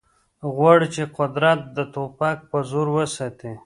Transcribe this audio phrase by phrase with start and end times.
[0.55, 3.51] غواړي چې قدرت د ټوپک په زور وساتي